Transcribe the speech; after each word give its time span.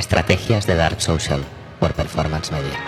Estrategias 0.00 0.66
de 0.66 0.76
Dark 0.76 1.02
Social 1.02 1.44
por 1.78 1.92
Performance 1.92 2.50
Media. 2.50 2.82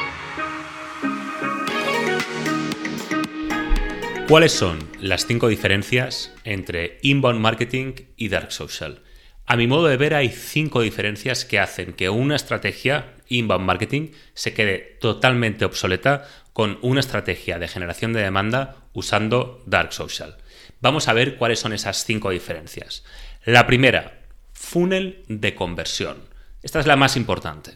¿Cuáles 4.26 4.52
son 4.52 4.78
las 4.98 5.26
cinco 5.26 5.48
diferencias 5.48 6.32
entre 6.44 6.98
inbound 7.02 7.38
marketing 7.38 7.92
y 8.16 8.30
dark 8.30 8.50
social? 8.50 9.02
A 9.44 9.56
mi 9.56 9.66
modo 9.66 9.88
de 9.88 9.98
ver 9.98 10.14
hay 10.14 10.30
cinco 10.30 10.80
diferencias 10.80 11.44
que 11.44 11.58
hacen 11.58 11.92
que 11.92 12.08
una 12.08 12.34
estrategia 12.34 13.12
inbound 13.28 13.66
marketing 13.66 14.12
se 14.32 14.54
quede 14.54 14.96
totalmente 14.98 15.66
obsoleta 15.66 16.26
con 16.54 16.78
una 16.80 17.00
estrategia 17.00 17.58
de 17.58 17.68
generación 17.68 18.14
de 18.14 18.22
demanda 18.22 18.76
usando 18.94 19.62
dark 19.66 19.92
social. 19.92 20.38
Vamos 20.80 21.08
a 21.08 21.12
ver 21.12 21.36
cuáles 21.36 21.60
son 21.60 21.74
esas 21.74 22.06
cinco 22.06 22.30
diferencias. 22.30 23.04
La 23.44 23.66
primera, 23.66 24.22
funnel 24.54 25.24
de 25.28 25.54
conversión. 25.54 26.31
Esta 26.62 26.78
es 26.78 26.86
la 26.86 26.94
más 26.94 27.16
importante. 27.16 27.72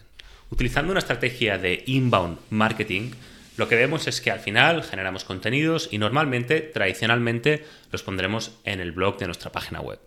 Utilizando 0.49 0.93
una 0.93 1.01
estrategia 1.01 1.59
de 1.59 1.83
inbound 1.87 2.39
marketing, 2.51 3.11
lo 3.57 3.69
que 3.69 3.75
vemos 3.75 4.07
es 4.07 4.21
que 4.21 4.31
al 4.31 4.39
final 4.39 4.85
generamos 4.85 5.25
contenidos 5.25 5.89
y 5.91 5.99
normalmente, 5.99 6.61
tradicionalmente, 6.61 7.65
los 7.91 8.05
pondremos 8.05 8.53
en 8.65 8.79
el 8.79 8.93
blog 8.93 9.19
de 9.19 9.27
nuestra 9.27 9.51
página 9.51 9.81
web. 9.81 9.99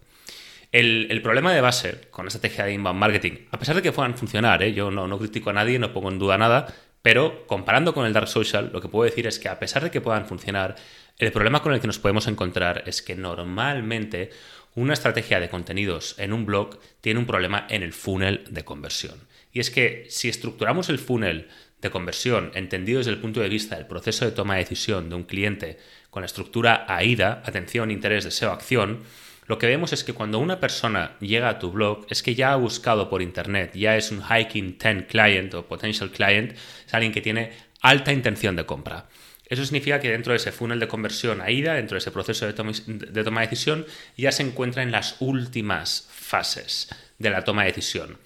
El, 0.72 1.22
problema 1.22 1.52
de 1.52 1.60
base 1.60 2.08
con 2.10 2.26
la 2.26 2.30
estrategia 2.30 2.64
de 2.64 2.74
inbound 2.74 3.00
marketing, 3.00 3.48
a 3.52 3.60
pesar 3.60 3.76
de 3.76 3.82
que 3.82 3.92
puedan 3.92 4.16
funcionar, 4.16 4.64
¿eh? 4.64 4.72
yo 4.74 4.92
no, 4.92 5.08
no 5.08 5.20
critico 5.20 5.50
a 5.50 5.54
nadie, 5.54 5.78
no 5.78 5.92
pongo 5.92 6.10
en 6.10 6.20
duda 6.20 6.38
nada, 6.38 6.74
pero 7.02 7.48
comparando 7.48 7.94
con 7.94 8.06
el 8.06 8.14
dark 8.14 8.28
social, 8.28 8.70
lo 8.72 8.80
que 8.80 8.88
puedo 8.88 9.04
decir 9.04 9.28
es 9.28 9.40
que 9.40 9.50
a 9.50 9.60
pesar 9.60 9.84
de 9.84 9.92
que 9.92 10.00
puedan 10.00 10.26
funcionar, 10.26 10.76
el 11.18 11.32
problema 11.34 11.62
con 11.62 11.74
el 11.74 11.82
que 11.82 11.88
nos 11.88 12.00
podemos 12.00 12.28
encontrar 12.28 12.84
es 12.86 13.02
que 13.02 13.16
normalmente 13.16 14.30
una 14.80 14.94
estrategia 14.94 15.42
de 15.42 15.50
contenidos 15.50 16.16
en 16.20 16.32
un 16.32 16.46
blog 16.46 16.80
tiene 17.02 17.20
un 17.20 17.26
problema 17.26 17.68
en 17.70 17.84
el 17.84 17.92
funnel 17.92 18.46
de 18.50 18.64
conversión. 18.64 19.28
Y 19.52 19.60
es 19.60 19.72
que 19.72 20.06
si 20.10 20.30
estructuramos 20.30 20.88
el 20.88 21.00
funnel 21.00 21.50
de 21.82 21.90
conversión 21.90 22.52
entendido 22.54 23.00
desde 23.00 23.12
el 23.12 23.20
punto 23.20 23.42
de 23.42 23.50
vista 23.50 23.76
del 23.76 23.88
proceso 23.88 24.24
de 24.24 24.32
toma 24.32 24.54
de 24.54 24.62
decisión 24.62 25.10
de 25.10 25.16
un 25.16 25.24
cliente 25.24 25.80
con 26.10 26.22
la 26.22 26.28
estructura 26.28 26.86
AIDA, 26.88 27.44
atención, 27.46 27.92
interés, 27.92 28.24
deseo, 28.24 28.52
acción, 28.52 29.00
lo 29.48 29.58
que 29.58 29.68
vemos 29.68 29.92
es 29.92 30.06
que 30.06 30.14
cuando 30.14 30.40
una 30.40 30.62
persona 30.62 31.18
llega 31.20 31.50
a 31.50 31.60
tu 31.60 31.72
blog 31.72 32.06
es 32.10 32.24
que 32.24 32.36
ya 32.36 32.54
ha 32.54 32.56
buscado 32.56 33.10
por 33.10 33.22
internet, 33.22 33.74
ya 33.76 33.98
es 33.98 34.12
un 34.12 34.22
hiking 34.24 34.78
10 34.78 35.08
client 35.08 35.54
o 35.56 35.66
potential 35.66 36.10
client, 36.10 36.54
es 36.88 36.94
alguien 36.94 37.12
que 37.12 37.20
tiene 37.22 37.52
alta 37.82 38.14
intención 38.14 38.56
de 38.56 38.66
compra. 38.66 39.10
Eso 39.50 39.66
significa 39.66 40.00
que 40.00 40.12
dentro 40.12 40.32
de 40.32 40.38
ese 40.38 40.52
funnel 40.52 40.80
de 40.80 40.88
conversión 40.88 41.42
AIDA, 41.42 41.74
dentro 41.74 41.96
de 41.96 42.00
ese 42.00 42.12
proceso 42.12 42.46
de 42.46 42.54
toma, 42.54 42.72
de 42.86 43.24
decisión, 43.42 43.86
ya 44.16 44.32
se 44.32 44.44
encuentra 44.44 44.84
en 44.84 44.92
las 44.92 45.16
últimas 45.20 46.08
fases 46.12 46.90
de 47.18 47.32
la 47.32 47.44
toma 47.44 47.64
de 47.64 47.70
decisión. 47.70 48.18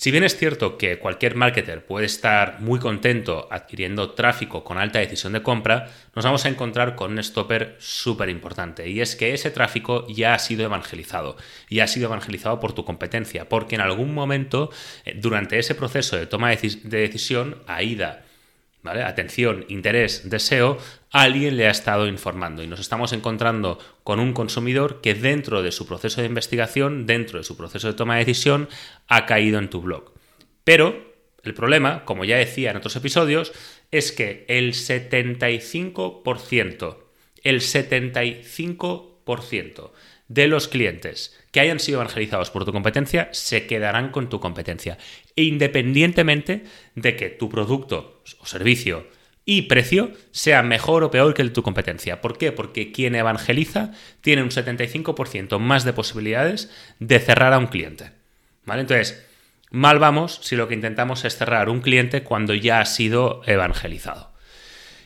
Si 0.00 0.10
bien 0.10 0.24
es 0.24 0.38
cierto 0.38 0.78
que 0.78 0.98
cualquier 0.98 1.34
marketer 1.34 1.84
puede 1.84 2.06
estar 2.06 2.60
muy 2.60 2.78
contento 2.78 3.48
adquiriendo 3.50 4.12
tráfico 4.12 4.64
con 4.64 4.78
alta 4.78 4.98
decisión 4.98 5.34
de 5.34 5.42
compra, 5.42 5.90
nos 6.14 6.24
vamos 6.24 6.46
a 6.46 6.48
encontrar 6.48 6.94
con 6.94 7.12
un 7.12 7.22
stopper 7.22 7.76
súper 7.78 8.30
importante 8.30 8.88
y 8.88 9.02
es 9.02 9.14
que 9.14 9.34
ese 9.34 9.50
tráfico 9.50 10.06
ya 10.08 10.32
ha 10.32 10.38
sido 10.38 10.64
evangelizado 10.64 11.36
y 11.68 11.80
ha 11.80 11.86
sido 11.86 12.06
evangelizado 12.06 12.60
por 12.60 12.72
tu 12.72 12.86
competencia, 12.86 13.50
porque 13.50 13.74
en 13.74 13.82
algún 13.82 14.14
momento 14.14 14.70
eh, 15.04 15.18
durante 15.20 15.58
ese 15.58 15.74
proceso 15.74 16.16
de 16.16 16.26
toma 16.26 16.48
de 16.48 16.78
decisión, 16.82 17.62
AIDA, 17.66 18.24
Atención, 18.84 19.66
interés, 19.68 20.30
deseo, 20.30 20.78
alguien 21.10 21.58
le 21.58 21.66
ha 21.66 21.70
estado 21.70 22.06
informando 22.06 22.62
y 22.62 22.66
nos 22.66 22.80
estamos 22.80 23.12
encontrando 23.12 23.78
con 24.04 24.20
un 24.20 24.32
consumidor 24.32 25.02
que 25.02 25.14
dentro 25.14 25.62
de 25.62 25.70
su 25.70 25.86
proceso 25.86 26.22
de 26.22 26.26
investigación, 26.26 27.04
dentro 27.06 27.36
de 27.38 27.44
su 27.44 27.58
proceso 27.58 27.88
de 27.88 27.94
toma 27.94 28.14
de 28.14 28.24
decisión, 28.24 28.70
ha 29.06 29.26
caído 29.26 29.58
en 29.58 29.68
tu 29.68 29.82
blog. 29.82 30.14
Pero 30.64 31.12
el 31.42 31.52
problema, 31.52 32.06
como 32.06 32.24
ya 32.24 32.38
decía 32.38 32.70
en 32.70 32.78
otros 32.78 32.96
episodios, 32.96 33.52
es 33.90 34.12
que 34.12 34.46
el 34.48 34.72
75%, 34.72 36.96
el 37.42 37.60
75% 37.60 39.90
de 40.30 40.46
los 40.46 40.68
clientes 40.68 41.36
que 41.50 41.58
hayan 41.58 41.80
sido 41.80 42.00
evangelizados 42.00 42.50
por 42.50 42.64
tu 42.64 42.72
competencia 42.72 43.28
se 43.32 43.66
quedarán 43.66 44.10
con 44.10 44.28
tu 44.28 44.38
competencia, 44.38 44.96
independientemente 45.34 46.64
de 46.94 47.16
que 47.16 47.30
tu 47.30 47.48
producto 47.48 48.22
o 48.38 48.46
servicio 48.46 49.08
y 49.44 49.62
precio 49.62 50.12
sea 50.30 50.62
mejor 50.62 51.02
o 51.02 51.10
peor 51.10 51.34
que 51.34 51.42
el 51.42 51.48
de 51.48 51.54
tu 51.54 51.64
competencia. 51.64 52.20
¿Por 52.20 52.38
qué? 52.38 52.52
Porque 52.52 52.92
quien 52.92 53.16
evangeliza 53.16 53.90
tiene 54.20 54.44
un 54.44 54.50
75% 54.50 55.58
más 55.58 55.84
de 55.84 55.92
posibilidades 55.92 56.70
de 57.00 57.18
cerrar 57.18 57.52
a 57.52 57.58
un 57.58 57.66
cliente. 57.66 58.12
¿Vale? 58.64 58.82
Entonces, 58.82 59.26
mal 59.72 59.98
vamos 59.98 60.38
si 60.42 60.54
lo 60.54 60.68
que 60.68 60.74
intentamos 60.74 61.24
es 61.24 61.36
cerrar 61.36 61.68
un 61.68 61.80
cliente 61.80 62.22
cuando 62.22 62.54
ya 62.54 62.78
ha 62.78 62.86
sido 62.86 63.42
evangelizado. 63.46 64.29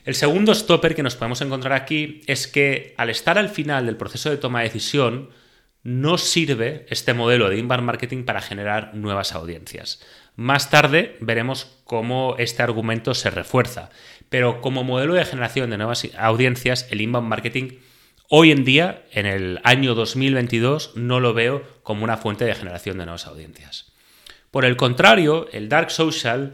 El 0.04 0.15
segundo 0.15 0.54
stopper 0.54 0.94
que 0.94 1.03
nos 1.03 1.16
podemos 1.16 1.41
encontrar 1.41 1.72
aquí 1.72 2.20
es 2.26 2.47
que 2.47 2.94
al 2.98 3.09
estar 3.09 3.38
al 3.38 3.48
final 3.48 3.87
del 3.87 3.97
proceso 3.97 4.28
de 4.28 4.37
toma 4.37 4.60
de 4.60 4.66
decisión, 4.66 5.31
no 5.82 6.19
sirve 6.19 6.87
este 6.88 7.15
modelo 7.15 7.48
de 7.48 7.59
inbound 7.59 7.84
marketing 7.84 8.25
para 8.25 8.43
generar 8.43 8.94
nuevas 8.94 9.34
audiencias. 9.34 10.03
Más 10.37 10.70
tarde 10.70 11.16
veremos 11.20 11.78
cómo 11.84 12.37
este 12.38 12.62
argumento 12.62 13.14
se 13.14 13.31
refuerza, 13.31 13.91
pero 14.28 14.60
como 14.60 14.84
modelo 14.84 15.14
de 15.14 15.25
generación 15.25 15.70
de 15.70 15.78
nuevas 15.78 16.06
audiencias, 16.19 16.87
el 16.91 17.00
inbound 17.00 17.28
marketing 17.28 17.78
hoy 18.28 18.50
en 18.50 18.64
día, 18.64 19.04
en 19.12 19.26
el 19.26 19.60
año 19.64 19.94
2022, 19.94 20.97
no 20.97 21.20
lo 21.20 21.32
veo 21.32 21.62
como 21.82 22.04
una 22.04 22.19
fuente 22.19 22.44
de 22.44 22.54
generación 22.54 22.98
de 22.98 23.04
nuevas 23.04 23.26
audiencias. 23.26 23.93
Por 24.50 24.64
el 24.64 24.76
contrario, 24.76 25.48
el 25.53 25.69
dark 25.69 25.91
social 25.91 26.53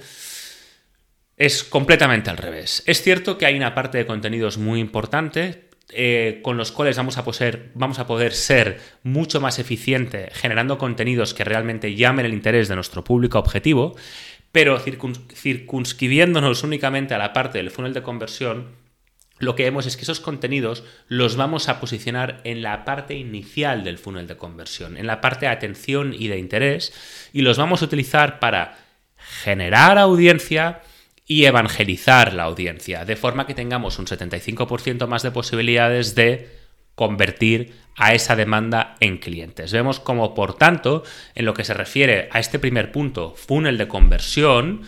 es 1.41 1.65
completamente 1.65 2.28
al 2.28 2.37
revés. 2.37 2.83
Es 2.84 3.01
cierto 3.01 3.39
que 3.39 3.47
hay 3.47 3.56
una 3.56 3.75
parte 3.75 3.97
de 3.97 4.05
contenidos 4.05 4.59
muy 4.59 4.78
importante 4.78 5.71
eh, 5.89 6.41
con 6.43 6.59
los 6.59 6.71
cuales 6.71 6.99
vamos 6.99 7.17
a, 7.17 7.25
poder, 7.25 7.71
vamos 7.73 7.99
a 7.99 8.06
poder 8.06 8.34
ser 8.34 8.78
mucho 9.05 9.41
más 9.41 9.59
eficiente 9.59 10.28
generando 10.34 10.77
contenidos 10.77 11.33
que 11.33 11.45
realmente 11.45 11.95
llamen 11.95 12.27
el 12.27 12.34
interés 12.34 12.69
de 12.69 12.75
nuestro 12.75 13.05
público 13.05 13.39
objetivo, 13.39 13.97
pero 14.53 14.78
circunscribiéndonos 14.78 16.62
únicamente 16.62 17.15
a 17.15 17.19
la 17.19 17.33
parte 17.33 17.57
del 17.57 17.71
funnel 17.71 17.95
de 17.95 18.03
conversión, 18.03 18.77
lo 19.39 19.57
que 19.57 19.62
vemos 19.62 19.87
es 19.87 19.97
que 19.97 20.03
esos 20.03 20.21
contenidos 20.21 20.84
los 21.09 21.37
vamos 21.37 21.71
a 21.71 21.81
posicionar 21.81 22.43
en 22.45 22.61
la 22.61 22.84
parte 22.84 23.15
inicial 23.15 23.83
del 23.83 23.97
funnel 23.97 24.27
de 24.27 24.37
conversión, 24.37 24.99
en 24.99 25.07
la 25.07 25.22
parte 25.22 25.47
de 25.47 25.53
atención 25.53 26.12
y 26.12 26.28
de 26.28 26.37
interés, 26.37 26.93
y 27.33 27.41
los 27.41 27.57
vamos 27.57 27.81
a 27.81 27.87
utilizar 27.87 28.41
para 28.41 28.77
generar 29.17 29.97
audiencia, 29.97 30.83
y 31.30 31.44
evangelizar 31.44 32.34
la 32.34 32.42
audiencia, 32.42 33.04
de 33.04 33.14
forma 33.14 33.46
que 33.46 33.54
tengamos 33.54 34.00
un 34.00 34.06
75% 34.06 35.06
más 35.06 35.22
de 35.22 35.30
posibilidades 35.30 36.16
de 36.16 36.48
convertir 36.96 37.72
a 37.96 38.14
esa 38.14 38.34
demanda 38.34 38.96
en 38.98 39.18
clientes. 39.18 39.70
Vemos 39.70 40.00
como, 40.00 40.34
por 40.34 40.54
tanto, 40.54 41.04
en 41.36 41.44
lo 41.44 41.54
que 41.54 41.62
se 41.62 41.72
refiere 41.72 42.28
a 42.32 42.41
este 42.41 42.58
primer 42.58 42.91
punto, 42.91 43.36
funnel 43.36 43.78
de 43.78 43.86
conversión, 43.86 44.82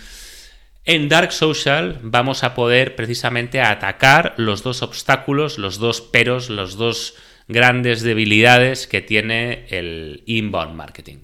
en 0.84 1.08
Dark 1.08 1.30
Social 1.30 2.00
vamos 2.02 2.42
a 2.42 2.54
poder 2.54 2.96
precisamente 2.96 3.60
atacar 3.60 4.34
los 4.36 4.64
dos 4.64 4.82
obstáculos, 4.82 5.58
los 5.58 5.78
dos 5.78 6.00
peros, 6.00 6.50
los 6.50 6.76
dos 6.76 7.14
grandes 7.46 8.02
debilidades 8.02 8.88
que 8.88 9.00
tiene 9.00 9.66
el 9.68 10.24
inbound 10.26 10.74
marketing. 10.74 11.18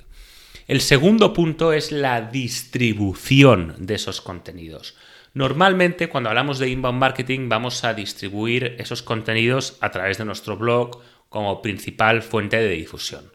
El 0.68 0.80
segundo 0.80 1.32
punto 1.32 1.72
es 1.72 1.90
la 1.90 2.20
distribución 2.20 3.74
de 3.80 3.96
esos 3.96 4.20
contenidos. 4.20 4.94
Normalmente 5.38 6.08
cuando 6.08 6.30
hablamos 6.30 6.58
de 6.58 6.68
inbound 6.68 6.98
marketing 6.98 7.48
vamos 7.48 7.84
a 7.84 7.94
distribuir 7.94 8.74
esos 8.80 9.04
contenidos 9.04 9.78
a 9.80 9.92
través 9.92 10.18
de 10.18 10.24
nuestro 10.24 10.56
blog 10.56 11.00
como 11.28 11.62
principal 11.62 12.22
fuente 12.22 12.56
de 12.56 12.70
difusión. 12.70 13.30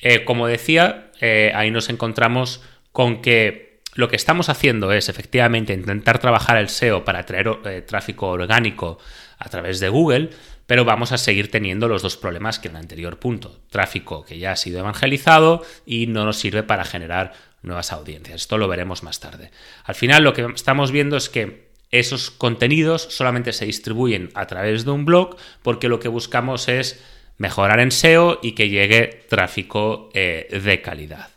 Eh, 0.00 0.26
como 0.26 0.46
decía, 0.46 1.10
eh, 1.18 1.50
ahí 1.54 1.70
nos 1.70 1.88
encontramos 1.88 2.60
con 2.92 3.22
que 3.22 3.80
lo 3.94 4.10
que 4.10 4.16
estamos 4.16 4.50
haciendo 4.50 4.92
es 4.92 5.08
efectivamente 5.08 5.72
intentar 5.72 6.18
trabajar 6.18 6.58
el 6.58 6.68
SEO 6.68 7.06
para 7.06 7.20
atraer 7.20 7.48
eh, 7.64 7.80
tráfico 7.80 8.28
orgánico 8.28 8.98
a 9.38 9.48
través 9.48 9.80
de 9.80 9.88
Google, 9.88 10.28
pero 10.70 10.84
vamos 10.84 11.10
a 11.10 11.18
seguir 11.18 11.50
teniendo 11.50 11.88
los 11.88 12.00
dos 12.00 12.16
problemas 12.16 12.60
que 12.60 12.68
en 12.68 12.76
el 12.76 12.82
anterior 12.82 13.18
punto. 13.18 13.60
Tráfico 13.70 14.24
que 14.24 14.38
ya 14.38 14.52
ha 14.52 14.56
sido 14.56 14.78
evangelizado 14.78 15.64
y 15.84 16.06
no 16.06 16.24
nos 16.24 16.38
sirve 16.38 16.62
para 16.62 16.84
generar 16.84 17.32
nuevas 17.62 17.90
audiencias. 17.90 18.42
Esto 18.42 18.56
lo 18.56 18.68
veremos 18.68 19.02
más 19.02 19.18
tarde. 19.18 19.50
Al 19.82 19.96
final 19.96 20.22
lo 20.22 20.32
que 20.32 20.46
estamos 20.54 20.92
viendo 20.92 21.16
es 21.16 21.28
que 21.28 21.72
esos 21.90 22.30
contenidos 22.30 23.02
solamente 23.02 23.52
se 23.52 23.66
distribuyen 23.66 24.30
a 24.34 24.46
través 24.46 24.84
de 24.84 24.92
un 24.92 25.04
blog 25.06 25.36
porque 25.62 25.88
lo 25.88 25.98
que 25.98 26.06
buscamos 26.06 26.68
es 26.68 27.02
mejorar 27.36 27.80
en 27.80 27.90
SEO 27.90 28.38
y 28.40 28.52
que 28.52 28.68
llegue 28.68 29.26
tráfico 29.28 30.08
eh, 30.14 30.56
de 30.64 30.82
calidad. 30.82 31.30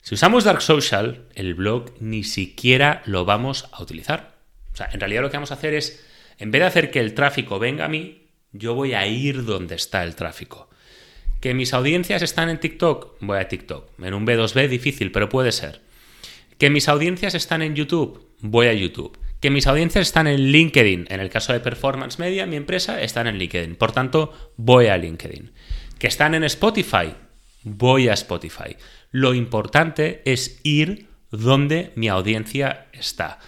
Si 0.00 0.14
usamos 0.14 0.44
Dark 0.44 0.62
Social, 0.62 1.26
el 1.34 1.52
blog 1.52 1.92
ni 2.00 2.24
siquiera 2.24 3.02
lo 3.04 3.26
vamos 3.26 3.68
a 3.72 3.82
utilizar. 3.82 4.36
O 4.72 4.76
sea, 4.78 4.88
en 4.90 5.00
realidad 5.00 5.20
lo 5.20 5.30
que 5.30 5.36
vamos 5.36 5.50
a 5.50 5.56
hacer 5.56 5.74
es, 5.74 6.02
en 6.38 6.50
vez 6.50 6.62
de 6.62 6.66
hacer 6.66 6.90
que 6.90 7.00
el 7.00 7.12
tráfico 7.12 7.58
venga 7.58 7.84
a 7.84 7.88
mí, 7.88 8.17
yo 8.52 8.74
voy 8.74 8.94
a 8.94 9.06
ir 9.06 9.44
donde 9.44 9.74
está 9.74 10.04
el 10.04 10.14
tráfico. 10.14 10.68
¿Que 11.40 11.54
mis 11.54 11.72
audiencias 11.72 12.22
están 12.22 12.48
en 12.48 12.58
TikTok? 12.58 13.16
Voy 13.20 13.38
a 13.38 13.48
TikTok. 13.48 13.90
En 14.00 14.14
un 14.14 14.26
B2B 14.26 14.68
difícil, 14.68 15.12
pero 15.12 15.28
puede 15.28 15.52
ser. 15.52 15.80
¿Que 16.58 16.70
mis 16.70 16.88
audiencias 16.88 17.34
están 17.34 17.62
en 17.62 17.76
YouTube? 17.76 18.26
Voy 18.40 18.66
a 18.66 18.72
YouTube. 18.72 19.16
¿Que 19.40 19.50
mis 19.50 19.68
audiencias 19.68 20.08
están 20.08 20.26
en 20.26 20.50
LinkedIn? 20.50 21.06
En 21.10 21.20
el 21.20 21.30
caso 21.30 21.52
de 21.52 21.60
Performance 21.60 22.18
Media, 22.18 22.46
mi 22.46 22.56
empresa, 22.56 23.00
están 23.00 23.28
en 23.28 23.38
LinkedIn. 23.38 23.76
Por 23.76 23.92
tanto, 23.92 24.52
voy 24.56 24.86
a 24.86 24.96
LinkedIn. 24.96 25.52
¿Que 25.98 26.08
están 26.08 26.34
en 26.34 26.42
Spotify? 26.42 27.14
Voy 27.62 28.08
a 28.08 28.14
Spotify. 28.14 28.76
Lo 29.12 29.34
importante 29.34 30.22
es 30.24 30.60
ir 30.64 31.06
donde 31.30 31.92
mi 31.94 32.08
audiencia 32.08 32.88
está. 32.92 33.38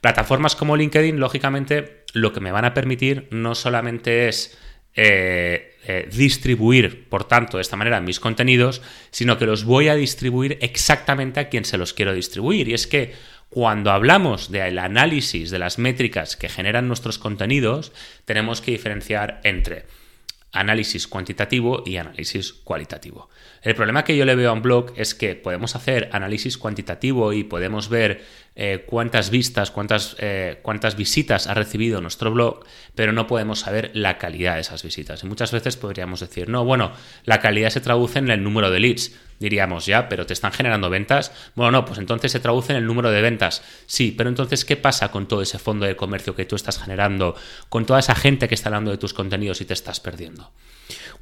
Plataformas 0.00 0.54
como 0.54 0.76
LinkedIn, 0.76 1.18
lógicamente, 1.18 1.99
lo 2.12 2.32
que 2.32 2.40
me 2.40 2.52
van 2.52 2.64
a 2.64 2.74
permitir 2.74 3.28
no 3.30 3.54
solamente 3.54 4.28
es 4.28 4.58
eh, 4.94 5.76
eh, 5.86 6.08
distribuir, 6.12 7.08
por 7.08 7.24
tanto, 7.24 7.56
de 7.56 7.62
esta 7.62 7.76
manera 7.76 8.00
mis 8.00 8.20
contenidos, 8.20 8.82
sino 9.10 9.38
que 9.38 9.46
los 9.46 9.64
voy 9.64 9.88
a 9.88 9.94
distribuir 9.94 10.58
exactamente 10.60 11.40
a 11.40 11.48
quien 11.48 11.64
se 11.64 11.78
los 11.78 11.94
quiero 11.94 12.12
distribuir. 12.12 12.68
Y 12.68 12.74
es 12.74 12.86
que 12.86 13.14
cuando 13.48 13.90
hablamos 13.90 14.50
del 14.50 14.78
análisis 14.78 15.50
de 15.50 15.58
las 15.58 15.78
métricas 15.78 16.36
que 16.36 16.48
generan 16.48 16.86
nuestros 16.86 17.18
contenidos, 17.18 17.92
tenemos 18.24 18.60
que 18.60 18.72
diferenciar 18.72 19.40
entre 19.44 19.86
análisis 20.52 21.06
cuantitativo 21.06 21.82
y 21.86 21.96
análisis 21.96 22.52
cualitativo. 22.52 23.28
El 23.62 23.74
problema 23.74 24.04
que 24.04 24.16
yo 24.16 24.24
le 24.24 24.34
veo 24.34 24.50
a 24.50 24.52
un 24.52 24.62
blog 24.62 24.92
es 24.96 25.14
que 25.14 25.34
podemos 25.34 25.76
hacer 25.76 26.08
análisis 26.12 26.58
cuantitativo 26.58 27.32
y 27.32 27.44
podemos 27.44 27.88
ver 27.88 28.24
eh, 28.62 28.84
cuántas 28.84 29.30
vistas, 29.30 29.70
cuántas, 29.70 30.16
eh, 30.18 30.58
cuántas 30.60 30.94
visitas 30.94 31.46
ha 31.46 31.54
recibido 31.54 32.02
nuestro 32.02 32.30
blog, 32.30 32.60
pero 32.94 33.10
no 33.10 33.26
podemos 33.26 33.60
saber 33.60 33.90
la 33.94 34.18
calidad 34.18 34.56
de 34.56 34.60
esas 34.60 34.82
visitas. 34.82 35.24
Y 35.24 35.26
muchas 35.26 35.50
veces 35.50 35.78
podríamos 35.78 36.20
decir, 36.20 36.50
no, 36.50 36.62
bueno, 36.62 36.92
la 37.24 37.40
calidad 37.40 37.70
se 37.70 37.80
traduce 37.80 38.18
en 38.18 38.28
el 38.28 38.44
número 38.44 38.70
de 38.70 38.80
leads. 38.80 39.12
Diríamos, 39.38 39.86
ya, 39.86 40.10
pero 40.10 40.26
te 40.26 40.34
están 40.34 40.52
generando 40.52 40.90
ventas. 40.90 41.32
Bueno, 41.54 41.70
no, 41.70 41.84
pues 41.86 41.98
entonces 41.98 42.32
se 42.32 42.40
traduce 42.40 42.72
en 42.74 42.76
el 42.80 42.86
número 42.86 43.10
de 43.10 43.22
ventas. 43.22 43.62
Sí, 43.86 44.12
pero 44.14 44.28
entonces, 44.28 44.66
¿qué 44.66 44.76
pasa 44.76 45.10
con 45.10 45.26
todo 45.26 45.40
ese 45.40 45.58
fondo 45.58 45.86
de 45.86 45.96
comercio 45.96 46.36
que 46.36 46.44
tú 46.44 46.54
estás 46.54 46.78
generando, 46.78 47.34
con 47.70 47.86
toda 47.86 48.00
esa 48.00 48.14
gente 48.14 48.46
que 48.46 48.54
está 48.54 48.68
hablando 48.68 48.90
de 48.90 48.98
tus 48.98 49.14
contenidos 49.14 49.62
y 49.62 49.64
te 49.64 49.72
estás 49.72 50.00
perdiendo? 50.00 50.52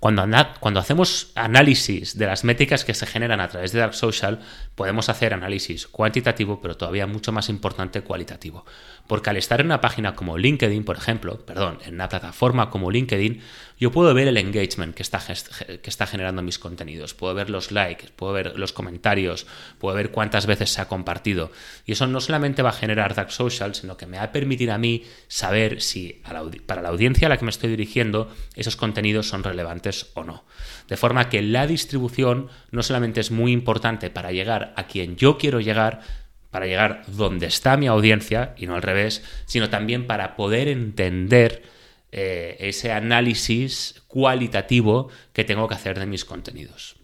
Cuando, 0.00 0.24
cuando 0.60 0.80
hacemos 0.80 1.32
análisis 1.34 2.16
de 2.16 2.26
las 2.26 2.44
métricas 2.44 2.84
que 2.84 2.94
se 2.94 3.06
generan 3.06 3.40
a 3.40 3.48
través 3.48 3.72
de 3.72 3.80
Dark 3.80 3.94
Social, 3.94 4.40
podemos 4.74 5.08
hacer 5.08 5.34
análisis 5.34 5.86
cuantitativo, 5.86 6.60
pero 6.60 6.76
todavía 6.76 7.06
mucho 7.06 7.27
más 7.32 7.48
importante 7.48 8.02
cualitativo. 8.02 8.64
Porque 9.06 9.30
al 9.30 9.36
estar 9.36 9.60
en 9.60 9.66
una 9.66 9.80
página 9.80 10.14
como 10.14 10.36
LinkedIn, 10.36 10.84
por 10.84 10.96
ejemplo, 10.96 11.38
perdón, 11.44 11.78
en 11.84 11.94
una 11.94 12.08
plataforma 12.08 12.70
como 12.70 12.90
LinkedIn, 12.90 13.40
yo 13.78 13.92
puedo 13.92 14.12
ver 14.12 14.28
el 14.28 14.36
engagement 14.36 14.94
que 14.94 15.02
está, 15.02 15.20
que 15.20 15.90
está 15.90 16.06
generando 16.06 16.42
mis 16.42 16.58
contenidos, 16.58 17.14
puedo 17.14 17.34
ver 17.34 17.48
los 17.48 17.70
likes, 17.70 18.08
puedo 18.16 18.32
ver 18.32 18.58
los 18.58 18.72
comentarios, 18.72 19.46
puedo 19.78 19.94
ver 19.94 20.10
cuántas 20.10 20.46
veces 20.46 20.70
se 20.70 20.80
ha 20.80 20.88
compartido. 20.88 21.52
Y 21.86 21.92
eso 21.92 22.06
no 22.06 22.20
solamente 22.20 22.62
va 22.62 22.70
a 22.70 22.72
generar 22.72 23.14
Dark 23.14 23.30
Social, 23.30 23.74
sino 23.74 23.96
que 23.96 24.06
me 24.06 24.18
va 24.18 24.24
a 24.24 24.32
permitir 24.32 24.70
a 24.70 24.78
mí 24.78 25.04
saber 25.28 25.80
si 25.80 26.20
para 26.66 26.82
la 26.82 26.88
audiencia 26.88 27.26
a 27.26 27.28
la 27.28 27.36
que 27.36 27.44
me 27.44 27.50
estoy 27.50 27.70
dirigiendo 27.70 28.30
esos 28.54 28.76
contenidos 28.76 29.28
son 29.28 29.44
relevantes 29.44 30.10
o 30.14 30.24
no. 30.24 30.44
De 30.88 30.96
forma 30.96 31.28
que 31.28 31.42
la 31.42 31.66
distribución 31.66 32.48
no 32.70 32.82
solamente 32.82 33.20
es 33.20 33.30
muy 33.30 33.52
importante 33.52 34.10
para 34.10 34.32
llegar 34.32 34.72
a 34.76 34.86
quien 34.86 35.16
yo 35.16 35.38
quiero 35.38 35.60
llegar, 35.60 36.00
para 36.50 36.66
llegar 36.66 37.04
donde 37.06 37.46
está 37.46 37.76
mi 37.76 37.86
audiencia 37.86 38.54
y 38.56 38.66
no 38.66 38.74
al 38.74 38.82
revés, 38.82 39.22
sino 39.46 39.70
también 39.70 40.06
para 40.06 40.36
poder 40.36 40.68
entender 40.68 41.62
eh, 42.10 42.56
ese 42.60 42.92
análisis 42.92 44.02
cualitativo 44.06 45.08
que 45.32 45.44
tengo 45.44 45.68
que 45.68 45.74
hacer 45.74 45.98
de 45.98 46.06
mis 46.06 46.24
contenidos. 46.24 46.96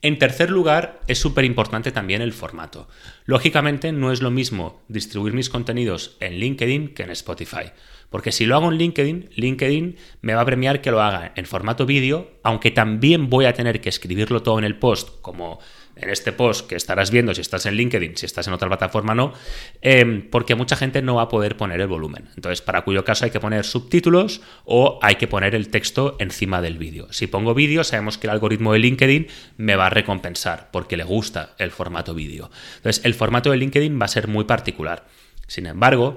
En 0.00 0.18
tercer 0.18 0.50
lugar, 0.50 1.00
es 1.08 1.18
súper 1.18 1.44
importante 1.44 1.90
también 1.90 2.22
el 2.22 2.32
formato. 2.32 2.88
Lógicamente, 3.24 3.90
no 3.90 4.12
es 4.12 4.22
lo 4.22 4.30
mismo 4.30 4.82
distribuir 4.86 5.34
mis 5.34 5.50
contenidos 5.50 6.16
en 6.20 6.34
LinkedIn 6.34 6.94
que 6.94 7.02
en 7.02 7.10
Spotify. 7.10 7.72
Porque 8.08 8.30
si 8.30 8.46
lo 8.46 8.54
hago 8.54 8.70
en 8.70 8.78
LinkedIn, 8.78 9.30
LinkedIn 9.34 9.96
me 10.22 10.34
va 10.34 10.42
a 10.42 10.46
premiar 10.46 10.80
que 10.80 10.92
lo 10.92 11.02
haga 11.02 11.32
en 11.34 11.46
formato 11.46 11.84
vídeo, 11.84 12.30
aunque 12.44 12.70
también 12.70 13.28
voy 13.28 13.46
a 13.46 13.54
tener 13.54 13.80
que 13.80 13.88
escribirlo 13.88 14.42
todo 14.42 14.58
en 14.58 14.64
el 14.64 14.78
post 14.78 15.20
como 15.20 15.58
en 16.00 16.10
este 16.10 16.32
post 16.32 16.66
que 16.66 16.76
estarás 16.76 17.10
viendo 17.10 17.34
si 17.34 17.40
estás 17.40 17.66
en 17.66 17.74
LinkedIn, 17.74 18.16
si 18.16 18.26
estás 18.26 18.46
en 18.46 18.52
otra 18.52 18.68
plataforma 18.68 19.14
no, 19.14 19.32
em, 19.80 20.28
porque 20.28 20.54
mucha 20.54 20.76
gente 20.76 21.02
no 21.02 21.16
va 21.16 21.22
a 21.22 21.28
poder 21.28 21.56
poner 21.56 21.80
el 21.80 21.86
volumen. 21.86 22.28
Entonces, 22.36 22.62
para 22.62 22.82
cuyo 22.82 23.04
caso 23.04 23.24
hay 23.24 23.30
que 23.30 23.40
poner 23.40 23.64
subtítulos 23.64 24.40
o 24.64 24.98
hay 25.02 25.16
que 25.16 25.28
poner 25.28 25.54
el 25.54 25.68
texto 25.68 26.16
encima 26.18 26.60
del 26.60 26.78
vídeo. 26.78 27.12
Si 27.12 27.26
pongo 27.26 27.54
vídeo, 27.54 27.84
sabemos 27.84 28.18
que 28.18 28.26
el 28.26 28.32
algoritmo 28.32 28.72
de 28.72 28.80
LinkedIn 28.80 29.26
me 29.56 29.76
va 29.76 29.86
a 29.86 29.90
recompensar 29.90 30.70
porque 30.72 30.96
le 30.96 31.04
gusta 31.04 31.54
el 31.58 31.70
formato 31.70 32.14
vídeo. 32.14 32.50
Entonces, 32.76 33.04
el 33.04 33.14
formato 33.14 33.50
de 33.50 33.56
LinkedIn 33.56 34.00
va 34.00 34.04
a 34.06 34.08
ser 34.08 34.28
muy 34.28 34.44
particular. 34.44 35.06
Sin 35.46 35.66
embargo, 35.66 36.16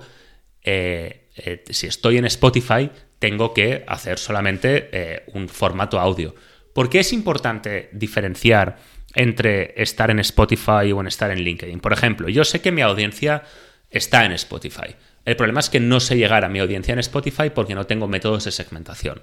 eh, 0.64 1.30
eh, 1.36 1.64
si 1.70 1.88
estoy 1.88 2.18
en 2.18 2.26
Spotify, 2.26 2.90
tengo 3.20 3.54
que 3.54 3.84
hacer 3.88 4.20
solamente 4.20 4.90
eh, 4.92 5.24
un 5.34 5.48
formato 5.48 6.00
audio. 6.00 6.36
¿Por 6.74 6.90
qué 6.90 7.00
es 7.00 7.14
importante 7.14 7.90
diferenciar 7.92 8.78
entre 9.16 9.74
estar 9.82 10.12
en 10.12 10.20
Spotify 10.20 10.92
o 10.94 11.02
en 11.02 11.08
estar 11.08 11.32
en 11.32 11.42
LinkedIn. 11.42 11.80
Por 11.80 11.94
ejemplo, 11.94 12.30
yo 12.30 12.44
sé 12.44 12.62
que 12.62 12.72
mi 12.72 12.82
audiencia 12.82 13.44
está 13.90 14.26
en 14.26 14.32
Spotify. 14.34 14.96
El 15.26 15.36
problema 15.36 15.60
es 15.60 15.70
que 15.70 15.80
no 15.80 16.00
sé 16.00 16.18
llegar 16.18 16.44
a 16.44 16.50
mi 16.50 16.60
audiencia 16.60 16.94
en 16.94 17.00
Spotify 17.00 17.52
porque 17.54 17.76
no 17.76 17.86
tengo 17.86 18.08
métodos 18.08 18.46
de 18.46 18.52
segmentación. 18.52 19.22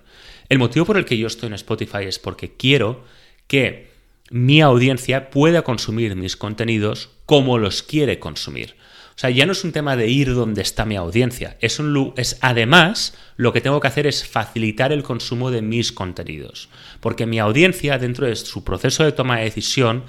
El 0.49 0.59
motivo 0.59 0.87
por 0.87 0.97
el 0.97 1.05
que 1.05 1.19
yo 1.19 1.27
estoy 1.27 1.49
en 1.49 1.55
Spotify 1.55 2.05
es 2.05 2.19
porque 2.19 2.55
quiero 2.57 3.05
que 3.47 3.91
mi 4.31 4.61
audiencia 4.61 5.31
pueda 5.31 5.63
consumir 5.63 6.15
mis 6.15 6.37
contenidos 6.37 7.11
como 7.27 7.59
los 7.59 7.83
quiere 7.83 8.19
consumir. 8.19 8.77
O 9.19 9.21
sea, 9.21 9.31
ya 9.31 9.47
no 9.47 9.53
es 9.53 9.65
un 9.65 9.73
tema 9.73 9.97
de 9.97 10.07
ir 10.07 10.33
donde 10.33 10.63
está 10.63 10.85
mi 10.85 10.95
audiencia, 10.95 11.57
es, 11.61 11.81
un, 11.81 12.15
es 12.17 12.39
además 12.41 13.19
lo 13.35 13.53
que 13.53 13.61
tengo 13.61 13.81
que 13.81 13.89
hacer 13.89 14.07
es 14.07 14.25
facilitar 14.25 14.93
el 14.93 15.03
consumo 15.03 15.51
de 15.51 15.61
mis 15.61 15.91
contenidos. 15.91 16.69
Porque 17.01 17.27
mi 17.27 17.41
audiencia, 17.41 17.99
dentro 17.99 18.29
de 18.29 18.37
su 18.37 18.63
proceso 18.63 19.03
de 19.03 19.11
toma 19.11 19.39
de 19.39 19.45
decisión, 19.47 20.05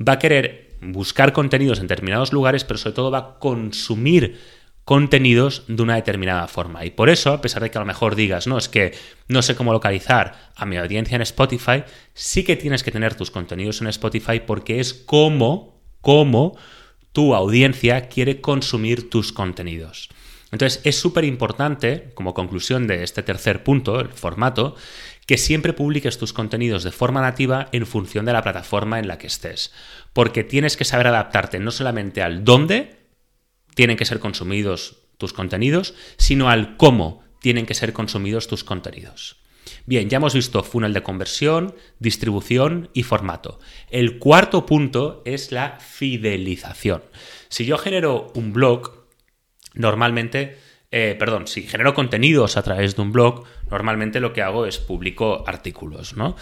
va 0.00 0.14
a 0.14 0.18
querer 0.18 0.78
buscar 0.80 1.34
contenidos 1.34 1.78
en 1.78 1.88
determinados 1.88 2.32
lugares, 2.32 2.64
pero 2.64 2.78
sobre 2.78 2.94
todo 2.94 3.10
va 3.10 3.18
a 3.18 3.38
consumir 3.38 4.40
contenidos 4.86 5.64
de 5.68 5.82
una 5.82 5.96
determinada 5.96 6.48
forma. 6.48 6.86
Y 6.86 6.90
por 6.90 7.10
eso, 7.10 7.34
a 7.34 7.42
pesar 7.42 7.62
de 7.62 7.70
que 7.70 7.76
a 7.76 7.82
lo 7.82 7.86
mejor 7.86 8.14
digas, 8.14 8.46
no, 8.46 8.56
es 8.56 8.70
que 8.70 8.94
no 9.28 9.42
sé 9.42 9.56
cómo 9.56 9.74
localizar 9.74 10.52
a 10.56 10.64
mi 10.64 10.78
audiencia 10.78 11.16
en 11.16 11.22
Spotify, 11.22 11.84
sí 12.14 12.44
que 12.44 12.56
tienes 12.56 12.82
que 12.82 12.92
tener 12.92 13.14
tus 13.14 13.30
contenidos 13.30 13.82
en 13.82 13.88
Spotify 13.88 14.40
porque 14.40 14.80
es 14.80 14.94
como, 14.94 15.82
como 16.00 16.56
tu 17.14 17.32
audiencia 17.32 18.08
quiere 18.08 18.40
consumir 18.40 19.08
tus 19.08 19.32
contenidos. 19.32 20.08
Entonces 20.50 20.80
es 20.84 20.98
súper 20.98 21.24
importante, 21.24 22.10
como 22.14 22.34
conclusión 22.34 22.88
de 22.88 23.04
este 23.04 23.22
tercer 23.22 23.62
punto, 23.62 24.00
el 24.00 24.08
formato, 24.08 24.74
que 25.24 25.38
siempre 25.38 25.72
publiques 25.72 26.18
tus 26.18 26.32
contenidos 26.32 26.82
de 26.82 26.90
forma 26.90 27.20
nativa 27.20 27.68
en 27.70 27.86
función 27.86 28.24
de 28.24 28.32
la 28.32 28.42
plataforma 28.42 28.98
en 28.98 29.06
la 29.06 29.16
que 29.16 29.28
estés. 29.28 29.72
Porque 30.12 30.42
tienes 30.42 30.76
que 30.76 30.84
saber 30.84 31.06
adaptarte 31.06 31.60
no 31.60 31.70
solamente 31.70 32.20
al 32.20 32.44
dónde 32.44 33.06
tienen 33.76 33.96
que 33.96 34.04
ser 34.04 34.18
consumidos 34.18 34.98
tus 35.16 35.32
contenidos, 35.32 35.94
sino 36.16 36.50
al 36.50 36.76
cómo 36.76 37.22
tienen 37.40 37.64
que 37.64 37.74
ser 37.74 37.92
consumidos 37.92 38.48
tus 38.48 38.64
contenidos. 38.64 39.43
Bien, 39.86 40.08
ya 40.08 40.16
hemos 40.16 40.34
visto 40.34 40.62
funnel 40.62 40.94
de 40.94 41.02
conversión, 41.02 41.74
distribución 41.98 42.88
y 42.94 43.02
formato. 43.02 43.60
El 43.90 44.18
cuarto 44.18 44.64
punto 44.64 45.22
es 45.26 45.52
la 45.52 45.78
fidelización. 45.78 47.02
Si 47.48 47.66
yo 47.66 47.76
genero 47.76 48.32
un 48.34 48.54
blog, 48.54 49.04
normalmente, 49.74 50.56
eh, 50.90 51.16
perdón, 51.18 51.46
si 51.46 51.62
genero 51.62 51.92
contenidos 51.92 52.56
a 52.56 52.62
través 52.62 52.96
de 52.96 53.02
un 53.02 53.12
blog, 53.12 53.44
normalmente 53.70 54.20
lo 54.20 54.32
que 54.32 54.40
hago 54.40 54.64
es 54.64 54.78
publico 54.78 55.44
artículos, 55.46 56.16
¿no? 56.16 56.34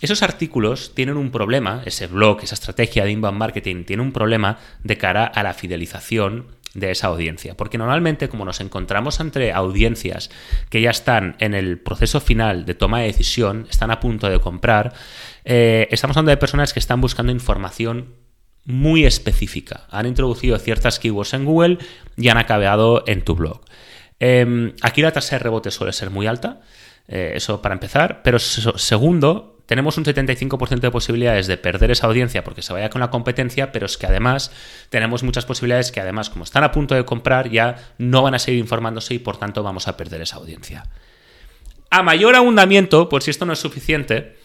Esos 0.00 0.22
artículos 0.22 0.92
tienen 0.94 1.16
un 1.16 1.30
problema, 1.30 1.82
ese 1.84 2.06
blog, 2.06 2.42
esa 2.42 2.54
estrategia 2.54 3.04
de 3.04 3.12
inbound 3.12 3.38
marketing 3.38 3.84
tiene 3.84 4.02
un 4.02 4.12
problema 4.12 4.58
de 4.82 4.96
cara 4.96 5.26
a 5.26 5.42
la 5.42 5.52
fidelización 5.52 6.46
de 6.74 6.90
esa 6.90 7.08
audiencia. 7.08 7.56
Porque 7.56 7.78
normalmente, 7.78 8.28
como 8.28 8.44
nos 8.44 8.60
encontramos 8.60 9.20
entre 9.20 9.52
audiencias 9.52 10.30
que 10.68 10.80
ya 10.80 10.90
están 10.90 11.36
en 11.38 11.54
el 11.54 11.78
proceso 11.78 12.20
final 12.20 12.64
de 12.64 12.74
toma 12.74 13.00
de 13.00 13.06
decisión, 13.06 13.66
están 13.70 13.90
a 13.90 14.00
punto 14.00 14.28
de 14.28 14.40
comprar, 14.40 14.94
eh, 15.44 15.88
estamos 15.90 16.16
hablando 16.16 16.30
de 16.30 16.36
personas 16.36 16.72
que 16.72 16.80
están 16.80 17.00
buscando 17.00 17.32
información 17.32 18.14
muy 18.64 19.04
específica. 19.04 19.86
Han 19.90 20.06
introducido 20.06 20.58
ciertas 20.58 20.98
keywords 20.98 21.34
en 21.34 21.44
Google 21.44 21.78
y 22.16 22.28
han 22.28 22.38
acabado 22.38 23.04
en 23.06 23.22
tu 23.22 23.34
blog. 23.34 23.62
Em, 24.18 24.74
aquí 24.82 25.00
la 25.00 25.12
tasa 25.12 25.36
de 25.36 25.40
rebote 25.40 25.70
suele 25.70 25.92
ser 25.92 26.10
muy 26.10 26.26
alta, 26.26 26.60
eh, 27.08 27.32
eso 27.34 27.62
para 27.62 27.74
empezar, 27.74 28.20
pero 28.22 28.38
segundo, 28.38 29.59
tenemos 29.70 29.96
un 29.98 30.04
75% 30.04 30.80
de 30.80 30.90
posibilidades 30.90 31.46
de 31.46 31.56
perder 31.56 31.92
esa 31.92 32.08
audiencia 32.08 32.42
porque 32.42 32.60
se 32.60 32.72
vaya 32.72 32.90
con 32.90 33.00
la 33.00 33.08
competencia, 33.08 33.70
pero 33.70 33.86
es 33.86 33.96
que 33.96 34.06
además 34.06 34.50
tenemos 34.88 35.22
muchas 35.22 35.46
posibilidades 35.46 35.92
que 35.92 36.00
además 36.00 36.28
como 36.28 36.42
están 36.42 36.64
a 36.64 36.72
punto 36.72 36.96
de 36.96 37.04
comprar 37.04 37.48
ya 37.50 37.76
no 37.96 38.20
van 38.22 38.34
a 38.34 38.40
seguir 38.40 38.58
informándose 38.58 39.14
y 39.14 39.20
por 39.20 39.36
tanto 39.36 39.62
vamos 39.62 39.86
a 39.86 39.96
perder 39.96 40.22
esa 40.22 40.38
audiencia. 40.38 40.88
A 41.88 42.02
mayor 42.02 42.34
abundamiento, 42.34 43.08
por 43.08 43.22
si 43.22 43.30
esto 43.30 43.46
no 43.46 43.52
es 43.52 43.60
suficiente, 43.60 44.36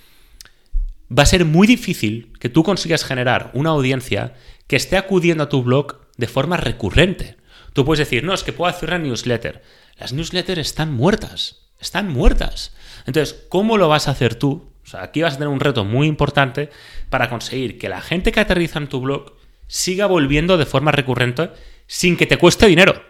va 1.10 1.24
a 1.24 1.26
ser 1.26 1.44
muy 1.44 1.66
difícil 1.66 2.32
que 2.40 2.50
tú 2.50 2.62
consigas 2.62 3.04
generar 3.04 3.50
una 3.56 3.72
audiencia 3.72 4.36
que 4.68 4.76
esté 4.76 4.96
acudiendo 4.96 5.46
a 5.46 5.50
tu 5.50 5.64
blog 5.64 6.02
de 6.18 6.28
forma 6.28 6.58
recurrente. 6.58 7.38
Tú 7.74 7.84
puedes 7.84 7.98
decir, 7.98 8.24
no, 8.24 8.36
es 8.36 8.44
que 8.44 8.54
puedo 8.54 8.70
hacer 8.70 8.90
una 8.90 9.00
newsletter. 9.00 9.64
Las 9.98 10.14
newsletters 10.14 10.62
están 10.62 10.94
muertas, 10.94 11.72
están 11.80 12.14
muertas. 12.14 12.76
Entonces, 13.08 13.48
¿cómo 13.50 13.80
lo 13.80 13.88
vas 13.88 14.08
a 14.08 14.12
hacer 14.12 14.36
tú? 14.36 14.75
O 14.86 14.88
sea, 14.88 15.04
aquí 15.04 15.22
vas 15.22 15.34
a 15.34 15.38
tener 15.38 15.50
un 15.50 15.60
reto 15.60 15.84
muy 15.84 16.08
importante 16.08 16.70
para 17.10 17.30
conseguir 17.30 17.80
que 17.80 17.90
la 17.90 18.02
gente 18.02 18.32
que 18.32 18.40
aterriza 18.40 18.80
en 18.80 18.88
tu 18.88 19.02
blog 19.02 19.34
siga 19.68 20.06
volviendo 20.06 20.58
de 20.58 20.68
forma 20.68 20.92
recurrente 20.92 21.50
sin 21.88 22.18
que 22.18 22.28
te 22.28 22.38
cueste 22.38 22.68
dinero. 22.68 23.04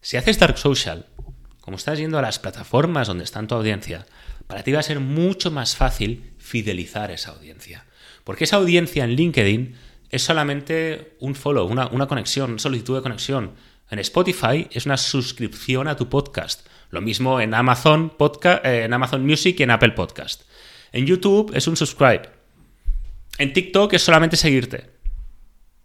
Si 0.00 0.16
haces 0.16 0.38
Dark 0.38 0.56
Social, 0.56 1.06
como 1.60 1.76
estás 1.76 1.98
yendo 1.98 2.18
a 2.18 2.22
las 2.22 2.38
plataformas 2.38 3.08
donde 3.08 3.24
está 3.24 3.44
tu 3.46 3.54
audiencia, 3.54 4.06
para 4.46 4.62
ti 4.62 4.72
va 4.72 4.80
a 4.80 4.84
ser 4.84 5.00
mucho 5.00 5.50
más 5.50 5.76
fácil 5.76 6.32
fidelizar 6.38 7.10
esa 7.10 7.32
audiencia. 7.32 7.84
Porque 8.24 8.44
esa 8.44 8.56
audiencia 8.56 9.04
en 9.04 9.16
LinkedIn 9.16 9.74
es 10.10 10.22
solamente 10.22 11.16
un 11.20 11.34
follow, 11.34 11.66
una, 11.66 12.06
conexión, 12.06 12.52
una 12.52 12.58
solicitud 12.58 12.96
de 12.96 13.02
conexión. 13.02 13.54
En 13.90 13.98
Spotify 13.98 14.68
es 14.70 14.86
una 14.86 14.96
suscripción 14.96 15.88
a 15.88 15.96
tu 15.96 16.08
podcast. 16.08 16.66
Lo 16.90 17.00
mismo 17.00 17.40
en 17.40 17.54
Amazon, 17.54 18.12
eh, 18.18 18.82
en 18.84 18.92
Amazon 18.92 19.24
Music 19.24 19.58
y 19.58 19.62
en 19.62 19.70
Apple 19.70 19.92
Podcast. 19.92 20.42
En 20.92 21.06
YouTube 21.06 21.52
es 21.54 21.66
un 21.66 21.76
subscribe. 21.76 22.22
En 23.38 23.52
TikTok 23.52 23.92
es 23.92 24.02
solamente 24.02 24.36
seguirte. 24.36 24.90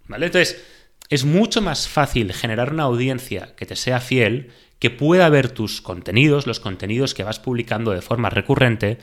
¿Vale? 0.07 0.27
Entonces, 0.27 0.63
es 1.09 1.25
mucho 1.25 1.61
más 1.61 1.87
fácil 1.87 2.31
generar 2.33 2.71
una 2.71 2.83
audiencia 2.83 3.55
que 3.55 3.65
te 3.65 3.75
sea 3.75 3.99
fiel, 3.99 4.51
que 4.79 4.89
pueda 4.89 5.27
ver 5.29 5.49
tus 5.51 5.81
contenidos, 5.81 6.47
los 6.47 6.59
contenidos 6.59 7.13
que 7.13 7.23
vas 7.23 7.39
publicando 7.39 7.91
de 7.91 8.01
forma 8.01 8.29
recurrente, 8.29 8.97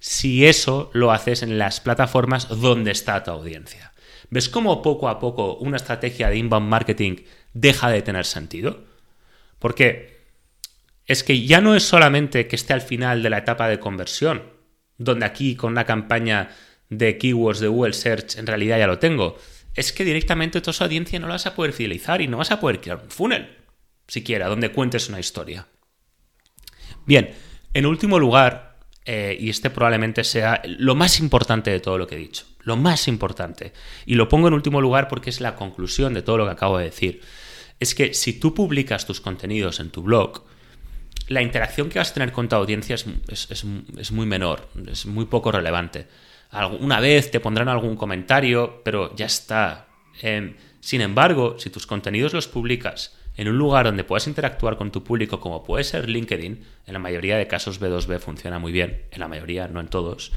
si 0.00 0.44
eso 0.46 0.90
lo 0.92 1.12
haces 1.12 1.42
en 1.42 1.58
las 1.58 1.80
plataformas 1.80 2.48
donde 2.48 2.90
está 2.90 3.22
tu 3.22 3.30
audiencia. 3.30 3.92
¿Ves 4.30 4.48
cómo 4.48 4.82
poco 4.82 5.08
a 5.08 5.18
poco 5.18 5.54
una 5.54 5.76
estrategia 5.76 6.28
de 6.28 6.36
inbound 6.36 6.68
marketing 6.68 7.18
deja 7.52 7.88
de 7.88 8.02
tener 8.02 8.26
sentido? 8.26 8.84
Porque 9.58 10.13
es 11.06 11.22
que 11.22 11.44
ya 11.46 11.60
no 11.60 11.74
es 11.74 11.82
solamente 11.82 12.46
que 12.46 12.56
esté 12.56 12.72
al 12.72 12.80
final 12.80 13.22
de 13.22 13.30
la 13.30 13.38
etapa 13.38 13.68
de 13.68 13.80
conversión, 13.80 14.42
donde 14.96 15.26
aquí 15.26 15.56
con 15.56 15.72
una 15.72 15.84
campaña 15.84 16.50
de 16.88 17.18
keywords 17.18 17.60
de 17.60 17.68
Google 17.68 17.92
Search 17.92 18.38
en 18.38 18.46
realidad 18.46 18.78
ya 18.78 18.86
lo 18.86 18.98
tengo. 18.98 19.36
Es 19.74 19.92
que 19.92 20.04
directamente 20.04 20.60
toda 20.60 20.72
su 20.72 20.84
audiencia 20.84 21.18
no 21.18 21.26
la 21.26 21.34
vas 21.34 21.46
a 21.46 21.54
poder 21.54 21.72
fidelizar 21.72 22.20
y 22.20 22.28
no 22.28 22.38
vas 22.38 22.52
a 22.52 22.60
poder 22.60 22.80
crear 22.80 23.00
un 23.02 23.10
funnel, 23.10 23.48
siquiera, 24.06 24.48
donde 24.48 24.70
cuentes 24.70 25.08
una 25.08 25.20
historia. 25.20 25.66
Bien, 27.06 27.34
en 27.74 27.86
último 27.86 28.18
lugar, 28.18 28.78
eh, 29.04 29.36
y 29.38 29.50
este 29.50 29.70
probablemente 29.70 30.24
sea 30.24 30.62
lo 30.64 30.94
más 30.94 31.18
importante 31.18 31.70
de 31.70 31.80
todo 31.80 31.98
lo 31.98 32.06
que 32.06 32.14
he 32.14 32.18
dicho, 32.18 32.46
lo 32.60 32.76
más 32.76 33.08
importante, 33.08 33.72
y 34.06 34.14
lo 34.14 34.28
pongo 34.28 34.48
en 34.48 34.54
último 34.54 34.80
lugar 34.80 35.08
porque 35.08 35.30
es 35.30 35.40
la 35.40 35.56
conclusión 35.56 36.14
de 36.14 36.22
todo 36.22 36.38
lo 36.38 36.44
que 36.46 36.52
acabo 36.52 36.78
de 36.78 36.84
decir, 36.84 37.20
es 37.80 37.94
que 37.94 38.14
si 38.14 38.34
tú 38.34 38.54
publicas 38.54 39.06
tus 39.06 39.20
contenidos 39.20 39.80
en 39.80 39.90
tu 39.90 40.02
blog, 40.02 40.44
la 41.28 41.42
interacción 41.42 41.88
que 41.88 41.98
vas 41.98 42.10
a 42.10 42.14
tener 42.14 42.32
con 42.32 42.48
tu 42.48 42.56
audiencia 42.56 42.94
es, 42.94 44.10
muy 44.12 44.26
menor, 44.26 44.68
es 44.86 45.06
muy 45.06 45.24
poco 45.26 45.52
relevante. 45.52 46.06
Alguna 46.50 47.00
vez 47.00 47.30
te 47.30 47.40
pondrán 47.40 47.68
algún 47.68 47.96
comentario, 47.96 48.82
pero 48.84 49.14
ya 49.16 49.26
está. 49.26 49.88
Em, 50.22 50.54
sin 50.80 51.00
embargo, 51.00 51.56
si 51.58 51.70
tus 51.70 51.86
contenidos 51.86 52.32
los 52.32 52.46
publicas 52.46 53.16
en 53.36 53.48
un 53.48 53.58
lugar 53.58 53.86
donde 53.86 54.04
puedas 54.04 54.26
interactuar 54.26 54.76
con 54.76 54.92
tu 54.92 55.02
público, 55.02 55.40
como 55.40 55.64
puede 55.64 55.82
ser 55.82 56.08
LinkedIn, 56.08 56.64
en 56.86 56.92
la 56.92 56.98
mayoría 57.00 57.36
de 57.36 57.48
casos 57.48 57.80
B2B 57.80 58.20
funciona 58.20 58.58
muy 58.58 58.70
bien, 58.70 59.02
en 59.10 59.20
la 59.20 59.26
mayoría, 59.28 59.66
no 59.66 59.80
en 59.80 59.88
todos, 59.88 60.30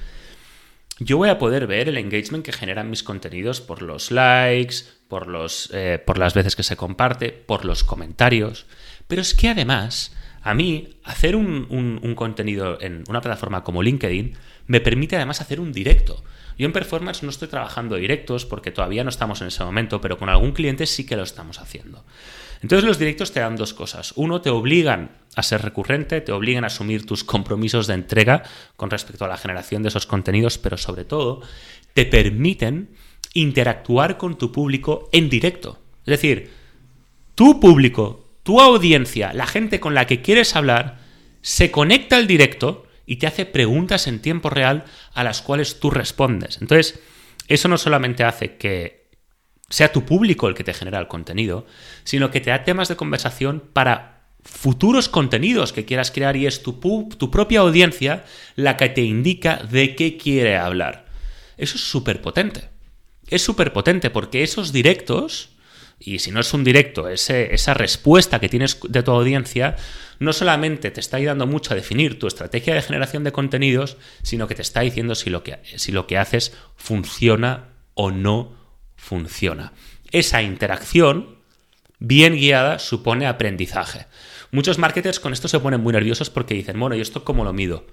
yo 0.99 1.17
voy 1.17 1.29
a 1.29 1.37
poder 1.37 1.67
ver 1.67 1.89
el 1.89 1.97
engagement 1.97 2.43
que 2.43 2.51
generan 2.51 2.89
mis 2.89 3.03
contenidos 3.03 3.61
por 3.61 3.83
los 3.83 4.09
likes, 4.09 4.77
por, 5.07 5.27
los, 5.27 5.69
eh, 5.73 6.01
por 6.03 6.17
las 6.17 6.33
veces 6.33 6.55
que 6.55 6.63
se 6.63 6.75
comparte, 6.75 7.31
por 7.31 7.65
los 7.65 7.83
comentarios. 7.83 8.65
Pero 9.07 9.21
es 9.21 9.35
que 9.35 9.49
además 9.49 10.16
a 10.47 10.53
mí, 10.53 10.97
hacer 11.03 11.35
un, 11.35 12.13
contenido 12.15 12.79
en 12.79 13.03
una 13.09 13.19
plataforma 13.19 13.65
como 13.65 13.83
LinkedIn 13.83 14.37
me 14.67 14.79
permite 14.79 15.17
además 15.17 15.41
hacer 15.41 15.59
un 15.59 15.73
directo. 15.73 16.23
Yo 16.57 16.65
en 16.65 16.71
Performance 16.71 17.21
no 17.21 17.29
estoy 17.29 17.49
trabajando 17.49 17.97
directos 17.97 18.45
porque 18.45 18.71
todavía 18.71 19.03
no 19.03 19.09
estamos 19.09 19.41
en 19.41 19.47
ese 19.49 19.65
momento, 19.65 19.99
pero 19.99 20.17
con 20.17 20.29
algún 20.29 20.53
cliente 20.53 20.85
sí 20.85 21.05
que 21.05 21.17
lo 21.17 21.23
estamos 21.23 21.59
haciendo. 21.59 22.05
Entonces 22.61 22.87
los 22.87 22.97
directos 22.97 23.33
te 23.33 23.41
dan 23.41 23.57
dos 23.57 23.73
cosas. 23.73 24.13
Uno, 24.15 24.39
te 24.39 24.49
obligan 24.49 25.11
a 25.35 25.43
ser 25.43 25.61
recurrente, 25.63 26.21
te 26.21 26.31
obligan 26.31 26.63
a 26.63 26.67
asumir 26.67 27.05
tus 27.05 27.25
compromisos 27.25 27.85
de 27.85 27.95
entrega 27.95 28.43
con 28.77 28.89
respecto 28.89 29.25
a 29.25 29.27
la 29.27 29.37
generación 29.37 29.83
de 29.83 29.89
esos 29.89 30.05
contenidos, 30.05 30.57
pero 30.57 30.77
sobre 30.77 31.03
todo 31.03 31.41
te 31.93 32.05
permiten 32.05 32.91
interactuar 33.33 34.15
con 34.15 34.37
tu 34.37 34.53
público 34.53 35.09
en 35.11 35.29
directo. 35.29 35.81
Es 36.05 36.11
decir, 36.11 36.51
tu 37.35 37.59
público 37.59 38.26
tu 38.47 38.61
audiencia, 38.61 39.33
la 39.33 39.45
gente 39.45 39.81
con 39.81 39.93
la 39.93 40.07
que 40.07 40.21
quieres 40.21 40.55
hablar, 40.55 40.99
se 41.41 41.69
conecta 41.69 42.15
al 42.15 42.27
directo 42.27 42.87
y 43.05 43.17
te 43.17 43.27
hace 43.27 43.45
preguntas 43.45 44.07
en 44.07 44.21
tiempo 44.21 44.49
real 44.49 44.85
a 45.13 45.25
las 45.25 45.41
cuales 45.41 45.81
tú 45.81 45.89
respondes. 45.89 46.59
Entonces, 46.61 47.01
eso 47.49 47.67
no 47.67 47.77
solamente 47.77 48.23
hace 48.23 48.55
que 48.55 49.09
sea 49.69 49.91
tu 49.91 50.05
público 50.05 50.47
el 50.47 50.55
que 50.55 50.63
te 50.63 50.73
genera 50.73 50.97
el 50.97 51.09
contenido, 51.09 51.65
sino 52.05 52.31
que 52.31 52.39
te 52.39 52.49
da 52.49 52.63
temas 52.63 52.87
de 52.87 52.95
conversación 52.95 53.65
para 53.73 54.29
futuros 54.45 55.09
contenidos 55.09 55.73
que 55.73 55.83
quieras 55.83 56.11
crear 56.11 56.37
y 56.37 56.47
es 56.47 56.63
tu, 56.63 56.79
propia 56.79 57.59
audiencia 57.59 58.23
la 58.55 58.77
que 58.77 58.87
te 58.87 59.01
indica 59.01 59.57
de 59.57 59.93
qué 59.93 60.15
quiere 60.15 60.55
hablar. 60.55 61.07
Eso 61.57 61.75
es 61.75 61.81
súper 61.81 62.21
potente. 62.21 62.69
Es 63.27 63.41
súper 63.41 63.73
potente 63.73 64.09
porque 64.09 64.41
esos 64.41 64.71
directos 64.71 65.56
y 65.99 66.19
si 66.19 66.31
no 66.31 66.39
es 66.39 66.53
un 66.53 66.63
directo, 66.63 67.09
esa 67.09 67.73
respuesta 67.73 68.39
que 68.39 68.49
tienes 68.49 68.79
de 68.87 69.03
tu 69.03 69.11
audiencia 69.11 69.75
no 70.19 70.31
solamente 70.31 70.91
te 70.91 70.99
está 70.99 71.17
ayudando 71.17 71.47
mucho 71.47 71.73
a 71.73 71.75
definir 71.75 72.19
tu 72.19 72.27
estrategia 72.27 72.75
de 72.75 72.81
generación 72.81 73.23
de 73.23 73.31
contenidos, 73.31 73.97
sino 74.21 74.47
que 74.47 74.55
te 74.55 74.61
está 74.61 74.81
diciendo 74.81 75.15
si 75.15 75.29
lo 75.29 75.43
que, 75.43 75.59
si 75.75 75.91
lo 75.91 76.05
que 76.07 76.17
haces 76.17 76.55
funciona 76.75 77.69
o 77.93 78.11
no 78.11 78.55
funciona. 78.95 79.73
Esa 80.11 80.41
interacción 80.41 81.37
bien 81.99 82.35
guiada 82.35 82.79
supone 82.79 83.25
aprendizaje. 83.25 84.05
Muchos 84.51 84.77
marketers 84.77 85.19
con 85.19 85.33
esto 85.33 85.47
se 85.47 85.59
ponen 85.59 85.81
muy 85.81 85.93
nerviosos 85.93 86.29
porque 86.29 86.53
dicen, 86.53 86.79
bueno, 86.79 86.95
¿y 86.95 87.01
esto 87.01 87.23
cómo 87.23 87.43
lo 87.43 87.53
mido? 87.53 87.85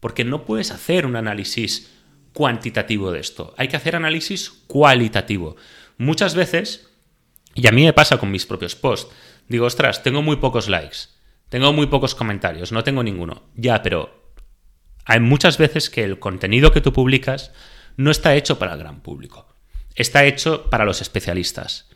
Porque 0.00 0.24
no 0.24 0.44
puedes 0.44 0.70
hacer 0.70 1.06
un 1.06 1.16
análisis 1.16 1.90
cuantitativo 2.34 3.10
de 3.10 3.20
esto, 3.20 3.54
hay 3.56 3.68
que 3.68 3.76
hacer 3.76 3.96
análisis 3.96 4.50
cualitativo. 4.68 5.56
Muchas 5.96 6.34
veces 6.36 6.87
y 7.58 7.66
a 7.66 7.72
mí 7.72 7.84
me 7.84 7.92
pasa 7.92 8.18
con 8.18 8.30
mis 8.30 8.46
propios 8.46 8.76
posts. 8.76 9.12
Digo, 9.48 9.66
ostras, 9.66 10.04
tengo 10.04 10.22
muy 10.22 10.36
pocos 10.36 10.68
likes, 10.68 11.08
tengo 11.48 11.72
muy 11.72 11.88
pocos 11.88 12.14
comentarios, 12.14 12.70
no 12.70 12.84
tengo 12.84 13.02
ninguno. 13.02 13.50
Ya, 13.56 13.82
pero 13.82 14.32
hay 15.04 15.18
muchas 15.18 15.58
veces 15.58 15.90
que 15.90 16.04
el 16.04 16.20
contenido 16.20 16.70
que 16.70 16.80
tú 16.80 16.92
publicas 16.92 17.50
no 17.96 18.12
está 18.12 18.36
hecho 18.36 18.60
para 18.60 18.74
el 18.74 18.78
gran 18.78 19.00
público, 19.00 19.48
está 19.96 20.24
hecho 20.24 20.70
para 20.70 20.84
los 20.84 21.02
especialistas. 21.02 21.88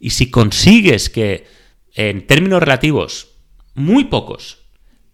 Y 0.00 0.10
si 0.10 0.30
consigues 0.30 1.10
que, 1.10 1.46
en 1.92 2.26
términos 2.26 2.62
relativos, 2.62 3.32
muy 3.74 4.04
pocos, 4.04 4.62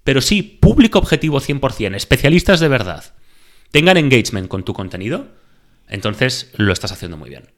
pero 0.04 0.20
sí 0.20 0.44
público 0.44 1.00
objetivo 1.00 1.40
100%, 1.40 1.96
especialistas 1.96 2.60
de 2.60 2.68
verdad, 2.68 3.16
tengan 3.72 3.96
engagement 3.96 4.46
con 4.46 4.64
tu 4.64 4.74
contenido, 4.74 5.26
entonces 5.88 6.52
lo 6.56 6.72
estás 6.72 6.92
haciendo 6.92 7.16
muy 7.16 7.30
bien. 7.30 7.57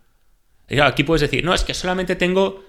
Aquí 0.83 1.03
puedes 1.05 1.23
decir, 1.23 1.45
no, 1.45 1.53
es 1.53 1.65
que 1.65 1.75
solamente 1.75 2.17
tengo 2.17 2.65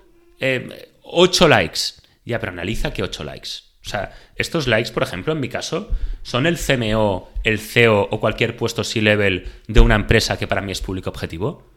8 1.04 1.46
eh, 1.46 1.50
likes. 1.50 1.80
Ya, 2.26 2.40
pero 2.40 2.52
analiza 2.52 2.94
que 2.94 3.04
8 3.04 3.24
likes. 3.24 3.50
O 3.86 3.90
sea, 3.90 4.16
estos 4.36 4.68
likes, 4.68 4.92
por 4.92 5.04
ejemplo, 5.04 5.34
en 5.34 5.40
mi 5.40 5.50
caso, 5.50 5.92
son 6.22 6.46
el 6.46 6.58
CMO, 6.58 7.32
el 7.44 7.60
CEO 7.60 8.08
o 8.12 8.20
cualquier 8.20 8.56
puesto 8.56 8.84
C-level 8.84 9.48
de 9.68 9.80
una 9.80 9.96
empresa 9.96 10.38
que 10.38 10.48
para 10.48 10.62
mí 10.62 10.72
es 10.72 10.82
público 10.82 11.10
objetivo. 11.10 11.68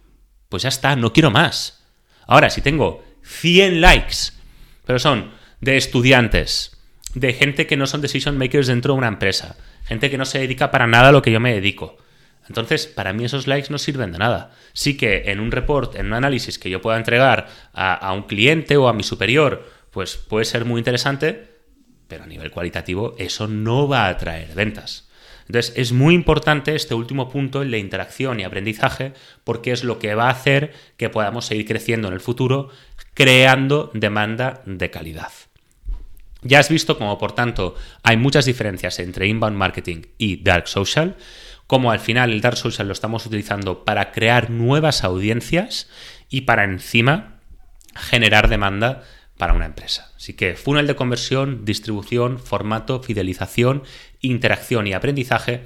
Pues 0.49 0.63
ya 0.63 0.69
está, 0.69 0.97
no 0.97 1.13
quiero 1.13 1.31
más. 1.31 1.83
Ahora, 2.27 2.51
si 2.51 2.61
tengo 2.61 3.03
100 3.23 3.81
likes, 3.81 4.17
pero 4.85 4.99
son 4.99 5.33
de 5.61 5.77
estudiantes, 5.77 6.77
de 7.15 7.33
gente 7.33 7.67
que 7.67 7.77
no 7.77 7.87
son 7.87 8.03
decision 8.03 8.37
makers 8.37 8.67
dentro 8.67 8.93
de 8.93 8.99
una 8.99 9.09
empresa, 9.09 9.57
gente 9.85 10.11
que 10.11 10.19
no 10.19 10.25
se 10.27 10.39
dedica 10.39 10.71
para 10.71 10.87
nada 10.87 11.09
a 11.09 11.13
lo 11.13 11.23
que 11.23 11.33
yo 11.33 11.41
me 11.41 11.55
dedico, 11.55 11.97
entonces, 12.49 12.87
para 12.87 13.13
mí 13.13 13.25
esos 13.25 13.47
likes 13.47 13.71
no 13.71 13.79
sirven 13.79 14.13
de 14.13 14.19
nada. 14.19 14.53
Sí 14.73 14.97
que 14.97 15.31
en 15.31 15.41
un 15.41 15.51
report, 15.51 15.97
en 15.97 16.07
un 16.07 16.13
análisis 16.15 16.59
que 16.59 16.71
yo 16.71 16.81
pueda 16.81 16.97
entregar 16.97 17.49
a, 17.73 18.13
un 18.13 18.25
cliente 18.25 18.77
o 18.77 18.89
a 18.89 18.93
mi 18.93 19.03
superior, 19.03 19.69
pues 19.91 20.17
puede 20.17 20.45
ser 20.45 20.65
muy 20.65 20.79
interesante, 20.79 21.49
pero 22.09 22.25
a 22.25 22.27
nivel 22.27 22.51
cualitativo 22.51 23.15
eso 23.19 23.49
no 23.49 23.89
va 23.89 24.09
a 24.09 24.19
traer 24.19 24.55
ventas. 24.55 25.09
Entonces, 25.47 25.75
es 25.77 25.93
muy 25.93 26.15
importante 26.15 26.75
este 26.75 26.95
último 26.95 27.29
punto, 27.29 27.63
el 27.63 27.71
de 27.71 27.79
interacción 27.79 28.41
y 28.41 28.45
aprendizaje, 28.45 29.13
porque 29.45 29.73
es 29.73 29.85
lo 29.85 29.99
que 29.99 30.15
va 30.15 30.29
a 30.29 30.33
hacer 30.33 30.73
que 30.97 31.11
podamos 31.11 31.47
seguir 31.47 31.67
creciendo 31.67 32.09
en 32.09 32.15
el 32.15 32.21
futuro, 32.21 32.71
creando 33.13 33.91
demanda 33.95 34.63
de 34.65 34.91
calidad. 34.91 35.33
Ya 36.43 36.59
has 36.59 36.69
visto 36.69 36.99
cómo, 36.99 37.19
por 37.19 37.33
tanto, 37.33 37.75
hay 38.03 38.19
muchas 38.19 38.45
diferencias 38.45 38.99
entre 38.99 39.27
inbound 39.27 39.57
marketing 39.57 40.03
y 40.19 40.43
dark 40.43 40.69
social. 40.69 41.17
Cómo 41.67 41.91
al 41.91 42.01
final 42.01 42.33
el 42.33 42.41
Dark 42.41 42.57
Social 42.57 42.87
lo 42.87 42.93
estamos 42.93 43.27
utilizando 43.27 43.85
para 43.85 44.13
crear 44.13 44.51
nuevas 44.51 45.05
audiencias 45.05 45.89
y 46.29 46.43
para 46.43 46.65
encima 46.65 47.41
generar 47.95 48.49
demanda 48.49 49.03
para 49.39 49.55
una 49.55 49.67
empresa. 49.67 50.13
Así 50.17 50.35
que 50.35 50.55
funnel 50.55 50.87
de 50.87 50.97
conversión, 50.97 51.65
distribución, 51.65 52.39
formato, 52.39 53.03
fidelización, 53.03 53.83
interacción 54.21 54.87
y 54.87 54.93
aprendizaje 54.93 55.63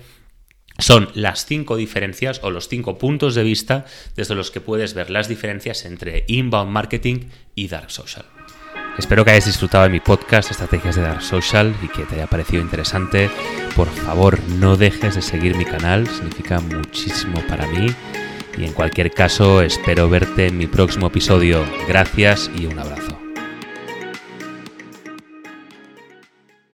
son 0.79 1.11
las 1.15 1.45
cinco 1.45 1.77
diferencias 1.77 2.41
o 2.43 2.51
los 2.51 2.69
cinco 2.69 2.99
puntos 2.99 3.35
de 3.35 3.43
vista 3.43 3.85
desde 4.15 4.35
los 4.35 4.51
que 4.51 4.61
puedes 4.61 4.95
ver 4.95 5.11
las 5.11 5.29
diferencias 5.29 5.85
entre 5.85 6.25
inbound 6.29 6.71
marketing 6.71 7.31
y 7.55 7.69
dark 7.69 7.91
social. 7.91 8.25
Espero 8.99 9.25
que 9.25 9.31
hayas 9.31 9.47
disfrutado 9.47 9.85
de 9.85 9.91
mi 9.91 10.01
podcast 10.01 10.51
Estrategias 10.51 10.97
de 10.97 11.03
Dark 11.03 11.23
Social 11.23 11.75
y 11.83 11.89
que 11.89 12.03
te 12.05 12.17
haya 12.17 12.27
parecido 12.27 12.61
interesante. 12.61 13.31
Por 13.77 13.89
favor, 13.89 14.41
no 14.49 14.77
dejes 14.77 15.15
de 15.15 15.23
seguir 15.23 15.57
mi 15.57 15.65
canal, 15.65 16.07
significa 16.09 16.61
muchísimo 16.61 17.41
para 17.49 17.67
mí. 17.69 17.87
Y 18.57 18.65
en 18.65 18.73
cualquier 18.73 19.13
caso, 19.13 19.63
espero 19.63 20.11
verte 20.11 20.49
en 20.49 20.59
mi 20.59 20.67
próximo 20.67 21.07
episodio. 21.07 21.65
Gracias 21.87 22.51
y 22.59 22.67
un 22.67 22.79
abrazo. 22.79 23.18